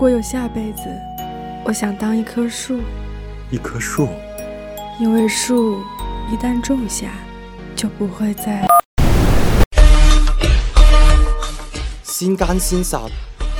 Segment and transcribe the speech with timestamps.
[0.00, 0.84] 果有下辈子，
[1.62, 2.80] 我想当一棵树。
[3.50, 4.08] 一棵树，
[4.98, 5.82] 因为树
[6.32, 7.10] 一旦种下，
[7.76, 8.66] 就不会再。
[12.02, 13.02] 先奸先殺，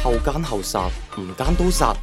[0.03, 0.89] 後奸後殺，
[1.19, 1.95] 唔奸都殺，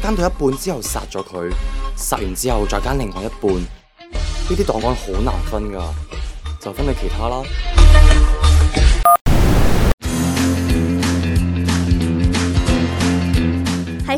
[0.00, 1.50] 奸到一半之後殺咗佢，
[1.96, 5.92] 殺完之後再奸另外一半，呢啲檔案好難分噶，
[6.60, 7.42] 就分你其他啦。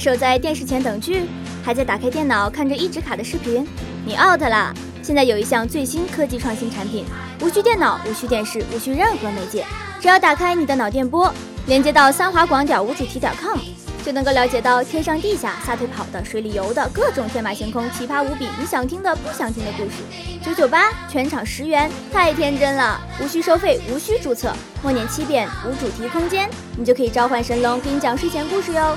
[0.04, 1.24] 守在电视前等剧，
[1.64, 3.66] 还在打开电脑看着一直卡的视频，
[4.04, 4.70] 你 out 啦！
[5.02, 7.06] 现在有一项最新科技创新产品，
[7.40, 9.64] 无需电脑，无需电视，无需任何媒介，
[10.02, 11.32] 只要打开你的脑电波，
[11.64, 13.58] 连接到三华广点无主题点 com，
[14.04, 20.02] 就能够了解到天上地下、撒腿跑的、水里游的各种天马行空、奇葩无比，你想听的、不想听的故事。
[20.44, 23.00] 九九八，全场十元，太天真了！
[23.22, 28.94] 无需收费，无需注册，默念七遍无主题空间，你就可以召唤神龙给你讲睡前故事哟。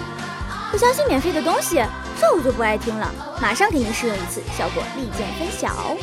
[0.71, 1.81] 不相信免费的东西，
[2.19, 3.13] 这我就不爱听了。
[3.41, 5.95] 马上给您试用一次，效果立见分晓。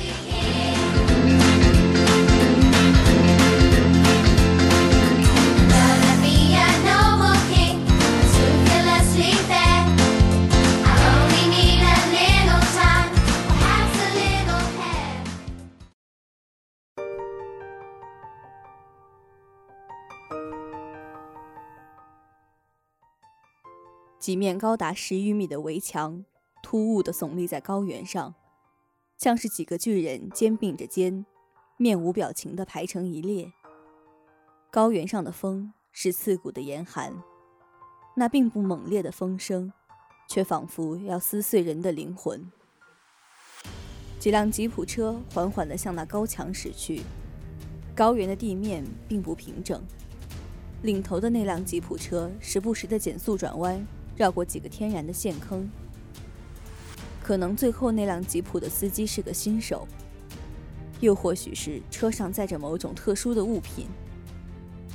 [24.24, 26.24] 几面高达十余米的围墙，
[26.62, 28.34] 突兀地耸立在高原上，
[29.18, 31.26] 像是几个巨人肩并着肩，
[31.76, 33.52] 面无表情地排成一列。
[34.70, 37.12] 高原上的风是刺骨的严寒，
[38.16, 39.70] 那并不猛烈的风声，
[40.30, 42.50] 却仿佛要撕碎人的灵魂。
[44.18, 47.02] 几辆吉普车缓缓地向那高墙驶去，
[47.94, 49.84] 高原的地面并不平整，
[50.80, 53.86] 领头的那辆吉普车时不时地减速转弯。
[54.16, 55.68] 绕过几个天然的陷坑，
[57.22, 59.86] 可能最后那辆吉普的司机是个新手，
[61.00, 63.86] 又或许是车上载着某种特殊的物品，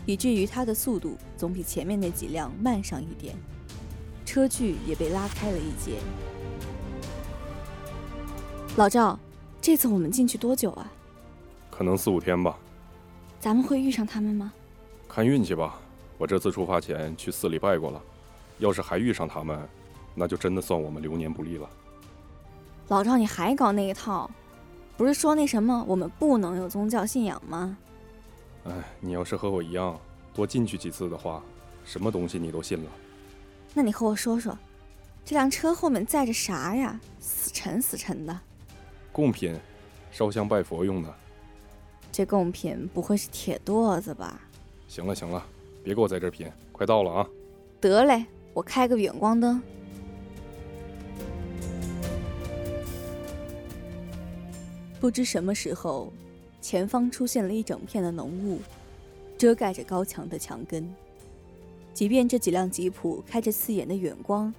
[0.06, 3.36] 以至于他的速度总比前面那几辆慢上一点，
[4.26, 5.98] 车距也被拉开了一截。
[8.78, 9.20] 老赵，
[9.60, 10.92] 这次我们进去多久啊？
[11.70, 12.58] 可能四五天吧。
[13.40, 14.54] 咱们会遇上他们吗？
[15.08, 15.80] 看运气吧。
[16.18, 18.02] 我这次出发前去寺里拜过了。
[18.60, 19.68] 要是还遇上他们，
[20.14, 21.70] 那就真的算我们流年不利了。
[22.90, 24.30] 老赵，你还搞那一套？
[24.98, 27.78] 不是说那什么，我们不能有宗教信仰吗？
[28.66, 29.98] 哎，你要是和我一样
[30.34, 31.42] 多进去几次的话，
[31.86, 32.92] 什么东西你都信了。
[33.74, 34.58] 那你和我说说，
[35.24, 37.00] 这辆车后面载着啥呀？
[37.20, 38.38] 死沉死沉的。
[39.12, 39.58] 贡品，
[40.12, 41.16] 烧香拜佛用的。
[42.12, 44.42] 这贡品不会是铁垛子吧？
[44.88, 45.46] 行了行了，
[45.84, 47.28] 别给我在这贫，快到了啊！
[47.80, 48.26] 得嘞。
[48.54, 49.62] 我开个远光灯。
[55.00, 56.12] 不知什么时候，
[56.62, 58.60] 前方出现了一整片的浓雾，
[59.38, 60.94] 遮盖着高墙的墙根。
[61.94, 64.54] 即便这几辆吉普开着刺眼的远光，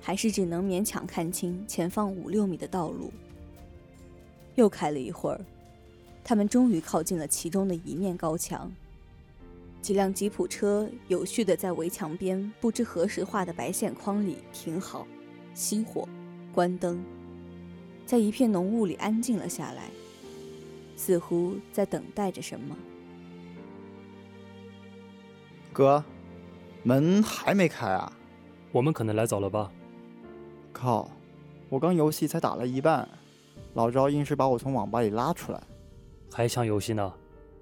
[0.00, 3.12] 还是只能勉强看清前方五六米的道路。
[4.56, 5.40] 又开了一会儿，
[6.24, 8.72] 他们终于靠近了其中的一面高墙。
[9.86, 15.06] 几辆吉普车有序的在围墙边不知何时画的白线框里停好，
[15.54, 16.08] 熄火，
[16.52, 17.00] 关灯，
[18.04, 19.84] 在一片浓雾里安静了下来，
[20.96, 22.76] 似乎在等待着什么。
[25.72, 26.02] 哥，
[26.82, 28.12] 门还没开啊？
[28.72, 29.70] 我们可能来早了吧？
[30.72, 31.08] 靠！
[31.68, 33.08] 我刚游戏才打了一半，
[33.74, 35.62] 老赵硬是把我从网吧里拉出来，
[36.32, 37.14] 还想游戏呢？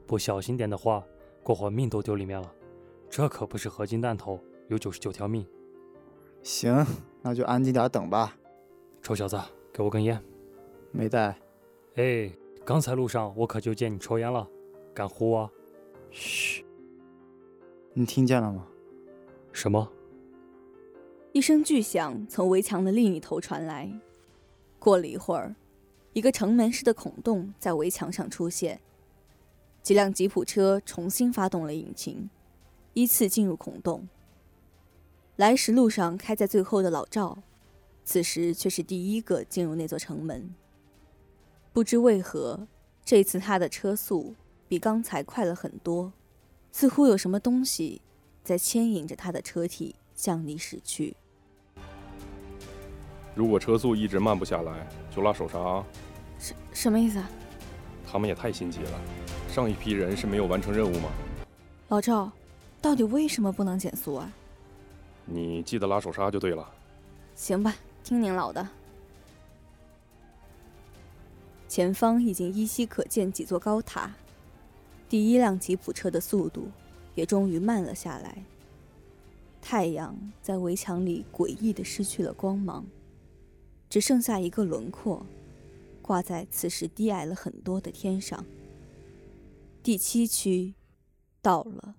[0.06, 1.04] 不小心点的话。
[1.44, 2.50] 过会命都丢里面了，
[3.10, 5.46] 这可不是合金弹头，有九十九条命。
[6.42, 6.84] 行，
[7.20, 8.34] 那就安静点等吧。
[9.02, 9.38] 臭小子，
[9.70, 10.20] 给我根烟。
[10.90, 11.38] 没带。
[11.96, 12.32] 哎，
[12.64, 14.48] 刚才路上我可就见你抽烟了，
[14.94, 15.50] 敢呼我？
[16.10, 16.64] 嘘，
[17.92, 18.66] 你听见了吗？
[19.52, 19.86] 什么？
[21.32, 23.92] 一声巨响从围墙的另一头传来。
[24.78, 25.54] 过了一会儿，
[26.14, 28.80] 一个城门似的孔洞在围墙上出现。
[29.84, 32.30] 几辆吉普车重新发动了引擎，
[32.94, 34.08] 依次进入孔洞。
[35.36, 37.36] 来时路上开在最后的老赵，
[38.02, 40.54] 此时却是第一个进入那座城门。
[41.74, 42.66] 不知为何，
[43.04, 44.34] 这次他的车速
[44.66, 46.10] 比刚才快了很多，
[46.72, 48.00] 似乎有什么东西
[48.42, 51.14] 在牵引着他的车体向你驶去。
[53.34, 55.84] 如果车速一直慢不下来，就拉手刹啊！
[56.38, 57.22] 什什么意思？
[58.06, 59.00] 他们也太心急了。
[59.54, 61.08] 上一批人是没有完成任务吗？
[61.86, 62.28] 老赵，
[62.82, 64.32] 到底为什么不能减速啊？
[65.24, 66.68] 你记得拉手刹就对了。
[67.36, 68.68] 行吧，听您老的。
[71.68, 74.10] 前方已经依稀可见几座高塔，
[75.08, 76.66] 第一辆吉普车的速度
[77.14, 78.44] 也终于慢了下来。
[79.62, 82.84] 太阳在围墙里诡异的失去了光芒，
[83.88, 85.24] 只剩下一个轮廓，
[86.02, 88.44] 挂在此时低矮了很多的天上。
[89.84, 90.72] 第七区，
[91.42, 91.94] 到了。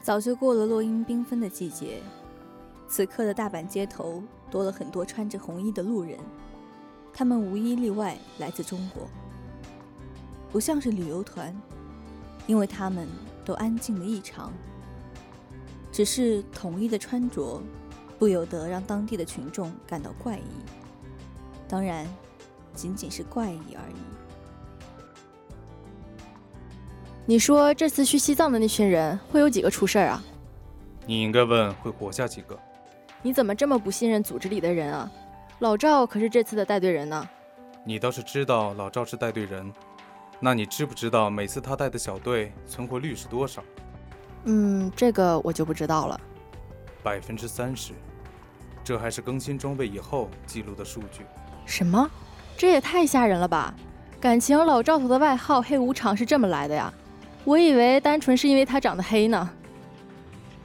[0.00, 2.00] 早就过了落英缤纷的季节，
[2.86, 6.16] 此刻的大阪街头多了很多穿着红衣的路人，
[7.12, 9.08] 他们无一例外来自中国，
[10.52, 11.52] 不像是旅游团，
[12.46, 13.08] 因为他们
[13.44, 14.52] 都安静的异常。
[15.96, 17.62] 只是统一的穿着，
[18.18, 20.42] 不由得让当地的群众感到怪异。
[21.66, 22.06] 当然，
[22.74, 23.94] 仅仅是怪异而已。
[27.24, 30.22] 你说这次去西藏的那群人会有几个出事儿啊？
[31.06, 32.58] 你应该问会活下几个。
[33.22, 35.10] 你怎么这么不信任组织里的人啊？
[35.60, 37.26] 老赵可是这次的带队人呢。
[37.86, 39.72] 你倒是知道老赵是带队人，
[40.40, 43.64] 那你知不知道每次他带的小队存活率是多少？
[44.46, 46.20] 嗯，这个我就不知道了。
[47.02, 47.92] 百分之三十，
[48.82, 51.26] 这还是更新装备以后记录的数据。
[51.66, 52.08] 什么？
[52.56, 53.74] 这也太吓人了吧！
[54.18, 56.92] 感情老赵头的外号“黑无常”是这么来的呀？
[57.44, 59.50] 我以为单纯是因为他长得黑呢。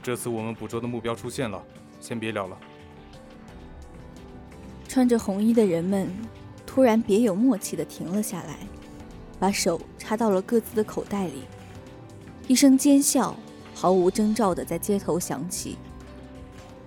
[0.02, 1.62] 这次我们捕捉的目标出现了，
[2.00, 2.56] 先别聊了。
[4.88, 6.10] 穿着红衣的人们
[6.66, 8.56] 突然别有默契地停了下来，
[9.38, 11.44] 把手插到了各自的口袋里。
[12.48, 13.36] 一声尖笑
[13.82, 15.76] 毫无征兆的在街头响起，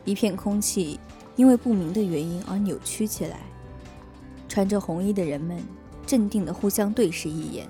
[0.05, 0.97] 一片空气
[1.35, 3.41] 因为不明的原因而扭曲起来。
[4.47, 5.61] 穿着红衣的人们
[6.07, 7.67] 镇定的互相对视一眼。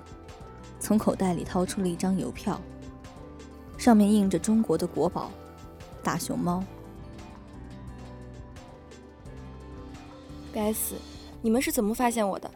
[0.80, 2.62] 从口袋里掏出了一张邮票，
[3.80, 5.32] 上面印着中国的国宝——
[6.04, 6.64] 大熊猫。
[10.54, 10.94] 该死！
[11.42, 12.52] 你们是怎么发现我的？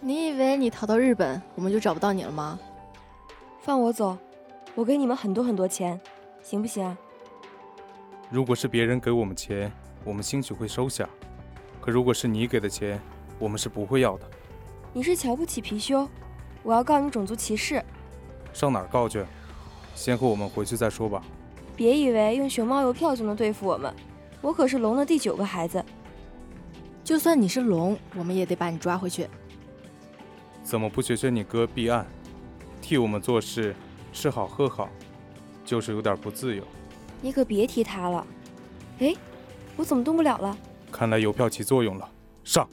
[0.00, 2.58] 你以为你逃到日本，我们就找不到你了吗？
[3.62, 4.18] 放我走！
[4.80, 6.00] 我给你们很多很多钱，
[6.42, 6.96] 行不行？
[8.30, 9.70] 如果是别人给我们钱，
[10.04, 11.04] 我们兴许会收下；
[11.82, 12.98] 可如果是你给的钱，
[13.38, 14.26] 我们是不会要的。
[14.94, 16.08] 你是瞧不起貔貅？
[16.62, 17.84] 我要告你种族歧视，
[18.54, 19.22] 上哪儿告去？
[19.94, 21.22] 先和我们回去再说吧。
[21.76, 23.94] 别以为用熊猫邮票就能对付我们，
[24.40, 25.84] 我可是龙的第九个孩子。
[27.04, 29.28] 就算你是龙，我们也得把你抓回去。
[30.62, 32.06] 怎么不学学你哥避案，
[32.80, 33.76] 替我们做事，
[34.12, 34.88] 吃好喝好，
[35.64, 36.64] 就是有点不自由。
[37.20, 38.26] 你可别提他了。
[38.98, 39.14] 哎，
[39.76, 40.56] 我怎么动不了了？
[40.90, 42.08] 看来邮票起作用了，
[42.44, 42.68] 上。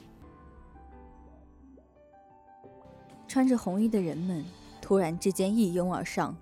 [3.26, 4.44] 穿着红衣的人们
[4.80, 6.34] 突然之间一拥而上，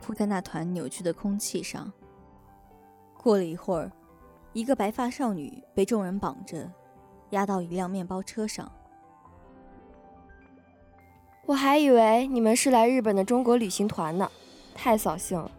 [0.00, 1.90] 扑在那团扭曲的空气上。
[3.16, 3.90] 过了一会儿，
[4.52, 6.70] 一个白发少女被众人绑着，
[7.30, 8.70] 押到一辆面包车上。
[11.50, 14.30] 我还以为你们是来日本的中国旅行团呢，
[14.72, 15.50] 太扫兴了。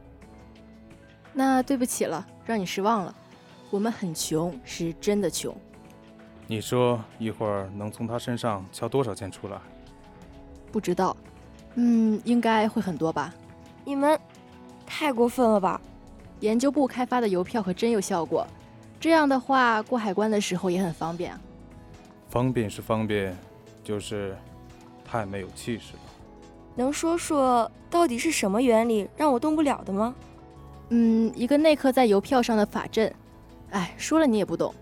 [1.34, 3.14] 那对不起了，让你失望了。
[3.70, 5.54] 我们很穷，是真的穷。
[6.48, 9.60] 你说一会儿能从他身上敲多少钱出来？
[10.72, 11.14] 不知道，
[11.76, 13.34] 嗯，应该会很多吧。
[13.84, 14.18] 你们
[14.86, 15.82] 太过分了吧？
[16.40, 18.48] 研究部开发的邮票可真有效果，
[18.98, 21.38] 这样的话过海关的时候也很方便。
[22.30, 23.36] 方便是方便，
[23.84, 24.38] 就是
[25.12, 26.00] 太没有气势了。
[26.74, 30.16] 能说说到底是什么原理让我动不了的吗？
[30.88, 33.14] 嗯，一个内刻在邮票上的法阵。
[33.72, 34.74] 哎，说了你也不懂。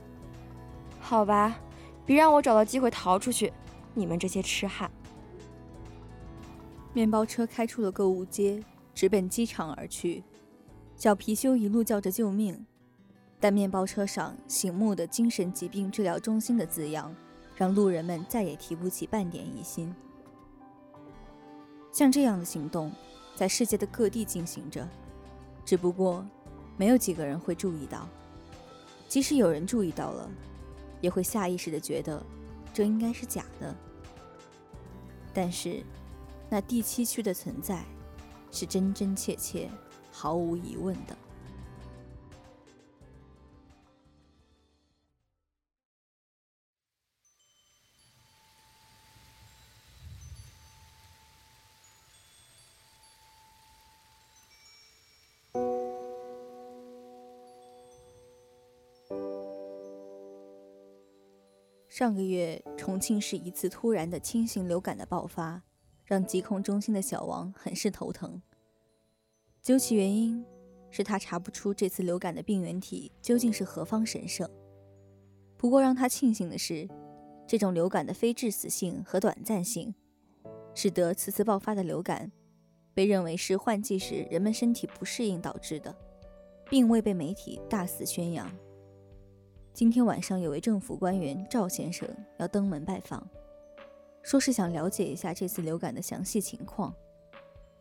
[0.99, 1.59] 好吧，
[2.05, 3.51] 别让我找到机会逃出去，
[3.95, 4.89] 你们这些痴汉。
[6.93, 10.23] 面包车开出了购物街，直奔机场而去。
[10.95, 12.65] 小貔貅一路叫着救命，
[13.39, 17.15] 但面包车上醒目的“精神疾病治疗中心”的字样，
[17.55, 19.93] 让路人们再也提不起半点疑心。
[21.91, 22.91] 像这样的行动，
[23.35, 24.87] 在世界的各地进行着，
[25.65, 26.25] 只不过
[26.77, 28.07] 没有几个人会注意到。
[29.07, 30.29] 即使有人注意到了，
[31.01, 32.23] 也会下意识的觉得
[32.73, 33.75] 这应该是假的。
[35.33, 35.83] 但是。
[36.51, 37.85] 那第七区的存在，
[38.51, 39.69] 是真真切切、
[40.11, 41.15] 毫无疑问的。
[61.99, 65.61] 上个月重庆市一次突然的轻型流感的爆发，
[66.05, 68.41] 让疾控中心的小王很是头疼。
[69.61, 70.45] 究其原因，
[70.89, 74.49] 是他查不出这次流感的病原体究竟是何方神圣。
[75.57, 76.87] 不过让他庆幸的是，
[77.45, 79.93] 这种流感的非致死性和短暂性，
[80.73, 82.31] 使得此次爆发的流感
[82.93, 85.93] 被认为是换季时人们身体不适应导致的，
[86.69, 88.49] 并未被媒体大肆宣扬。
[89.79, 92.05] 今天晚上有位政府官员赵先生
[92.35, 93.25] 要登门拜访，
[94.21, 96.93] 说是想了解一下这次流感的详细情况。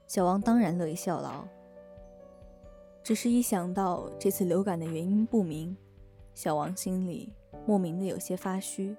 [0.07, 1.45] 小王当然乐意效劳，
[3.03, 5.77] 只是一想到这次流感的原因不明，
[6.37, 7.33] 小王心里
[7.67, 8.97] 莫名的有些发虚。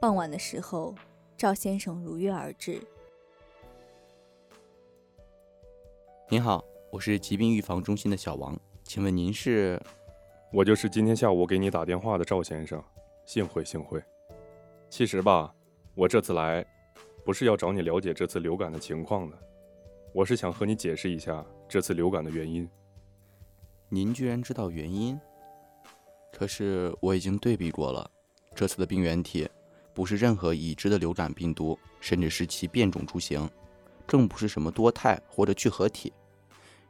[0.00, 0.96] 傍晚的时候，
[1.36, 2.82] 赵先生如约而至。
[6.28, 9.80] 您好，我是疾病预防中心的小王，请问您是？
[10.50, 12.82] 我就是今天下午给你打电话的赵先生，
[13.26, 14.02] 幸会幸会。
[14.88, 15.54] 其实吧，
[15.94, 16.64] 我这次来，
[17.22, 19.38] 不是要找你了解这次流感的情况的，
[20.14, 22.66] 我是想和你解释一下这次流感的原因。
[23.90, 25.20] 您居然知道原因？
[26.32, 28.10] 可是我已经对比过了，
[28.54, 29.46] 这次的病原体。
[29.92, 33.50] 不是任何已知的流感病毒，甚至是其变种株型，
[34.06, 36.12] 更不是什么多肽或者聚合体。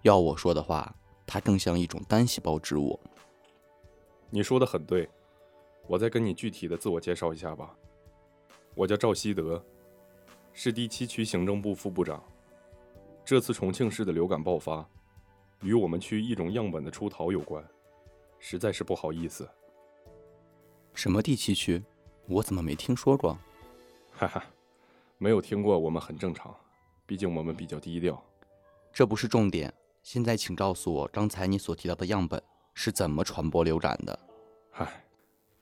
[0.03, 0.95] 要我说的话，
[1.27, 3.01] 它更像一种单细胞植物。
[4.31, 5.09] 你说的很对，
[5.87, 7.75] 我再跟你具体的自我介绍一下吧。
[8.75, 9.65] 我叫赵希德，
[10.53, 12.23] 是第七区行政部副部长。
[13.25, 14.87] 这次重庆市的流感爆发，
[15.63, 17.65] 与我们区一种样本的出逃有关，
[18.39, 19.49] 实在是不好意思。
[20.95, 21.83] 什么第七区？
[22.27, 23.39] 我怎么没听说过？
[24.13, 24.45] 哈哈，
[25.17, 26.55] 没有听过，我们很正常，
[27.07, 28.23] 毕竟我们比较低调。
[28.93, 29.73] 这不是重点。
[30.03, 32.43] 现在，请告诉我，刚才你所提到的样本
[32.81, 34.17] 是怎么传播流感的？
[34.71, 35.05] 嗨，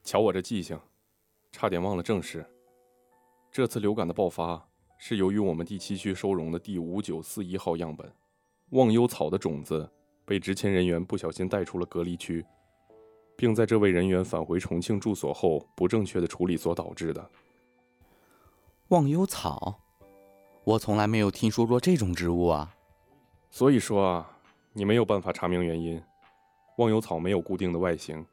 [0.03, 0.79] 瞧我这记性，
[1.51, 2.45] 差点忘了正事。
[3.51, 4.63] 这次流感的爆发
[4.99, 8.07] 是由于我们第七区收容的第五九四一号样本
[8.69, 9.91] 忘忧草的种子
[10.25, 12.45] 被执勤人员不小心带出了隔离区。
[13.35, 17.31] 并在这位人员返回重庆住所后不正确的处理所导致的。
[18.89, 19.79] 忘忧草，
[20.63, 22.75] 我从来没有听说过这种植物啊。
[23.49, 24.37] 所以说啊，
[24.73, 25.99] 你没有办法查明原因。
[26.77, 28.25] 忘忧草没有固定的外形，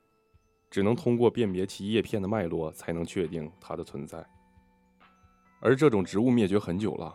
[0.70, 4.24] 只能通过辨别其叶片的脉络才能确定它的存在。
[5.60, 7.14] 而这种植物灭绝很久了，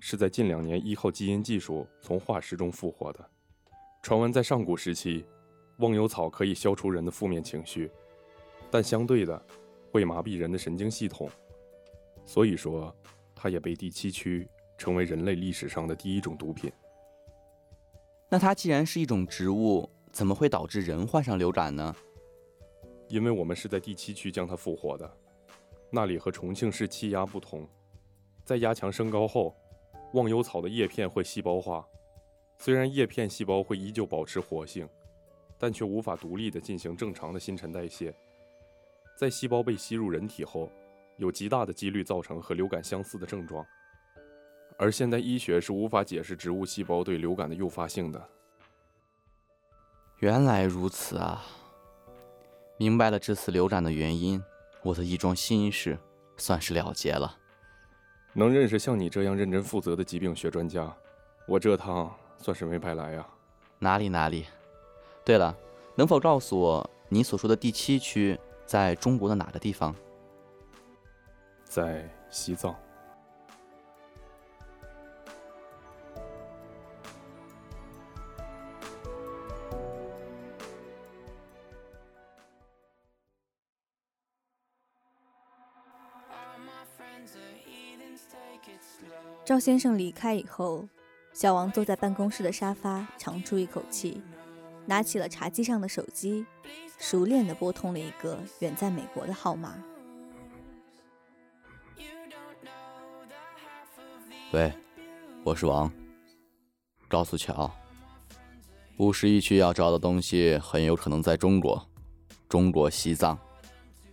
[0.00, 3.30] 是在近两年依靠基因技术从化石中复活的。
[4.02, 5.24] 传闻在上古时期。
[5.78, 7.88] 忘忧草可以消除人的负面情绪，
[8.68, 9.40] 但相对的，
[9.92, 11.30] 会麻痹人的神经系统。
[12.24, 12.92] 所以说，
[13.32, 16.72] 它也被第七区成为人类历史上的第一种毒品。
[18.28, 19.88] 那它既然是一种植物，
[20.18, 21.94] 怎么会导致人患上流感呢？
[23.06, 25.08] 因为我们是在第七区将它复活的，
[25.92, 27.64] 那里和重庆市气压不同，
[28.44, 29.54] 在压强升高后，
[30.14, 31.86] 忘忧草的叶片会细胞化，
[32.58, 34.88] 虽然叶片细胞会依旧保持活性。
[35.56, 38.12] 但却无法独立地进行正常的新陈代谢，
[39.16, 40.68] 在细胞被吸入人体后，
[41.16, 43.64] 有极大的几率造成和流感相似的症状。
[44.76, 48.28] 而现代医学是无法解释植物细胞对流感的诱发性的。
[50.20, 51.44] 原来如此啊！
[52.76, 54.42] 明白了这次流感的原因，
[54.82, 55.96] 我的一桩心事
[56.36, 57.36] 算是了结了。
[58.32, 60.92] 能认识像你这样认真负责的疾病学专家，
[61.46, 63.24] 我这趟算是没白来呀。
[63.78, 64.46] 哪里哪里。
[65.24, 65.56] 对了，
[65.94, 69.94] 能否告诉我你所说的第七区在中国的哪个地方？
[71.62, 72.74] 在西藏。
[89.44, 90.88] 赵先生离开以后，
[91.32, 94.22] 小王坐在办公室的沙发，长出一口气。
[94.86, 96.46] 拿起了茶几上的手机，
[96.98, 99.74] 熟练地拨通了一个远在美国的号码。
[104.52, 104.72] 喂，
[105.44, 105.92] 我是王。
[107.06, 107.70] 告诉乔，
[108.96, 111.86] 五十一区要找的东西很有可能在中国，
[112.48, 113.38] 中国西藏。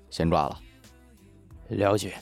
[0.09, 0.59] 先挂了。
[1.69, 2.15] 了解。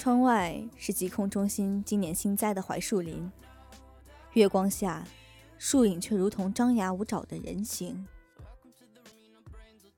[0.00, 3.30] 窗外是疾控中心今年新栽的槐树林。
[4.32, 5.06] 月光下，
[5.58, 8.06] 树影却如同张牙舞爪的人形。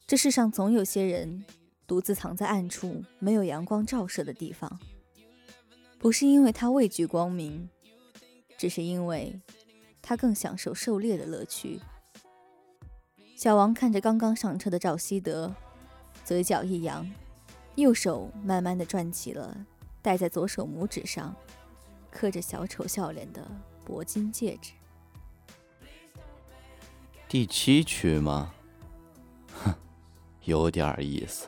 [0.04, 1.44] 这世上总有些人
[1.87, 4.80] 独自藏在暗处，没有阳光照射的地方。
[6.00, 7.71] 不是因为他畏惧光明，
[8.59, 9.40] 只是因为
[10.02, 11.78] 他更享受狩猎的乐趣。
[13.37, 15.54] 小王看着刚刚上车的赵希德，
[16.25, 17.09] 嘴角一扬，
[17.76, 19.64] 右手慢慢的转起了
[20.02, 21.35] 戴在左手拇指上、
[22.11, 23.49] 刻着小丑笑脸的
[23.87, 24.73] 铂金戒指。
[27.28, 28.52] 第七曲吗？
[29.64, 29.73] 哼，
[30.42, 31.47] 有点意思。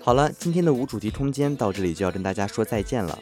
[0.00, 3.18] 好了，今天的无主题空间到这里就要跟大家说再见了。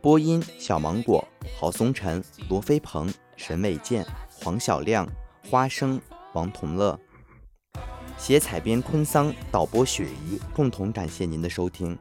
[0.00, 1.26] 播音：小芒果、
[1.58, 5.08] 郝松晨、罗飞鹏、沈伟健、黄小亮、
[5.50, 6.00] 花生、
[6.32, 6.98] 王同乐。
[8.16, 10.38] 写采编：昆桑，导播：雪姨。
[10.54, 11.98] 共同感谢您的收听。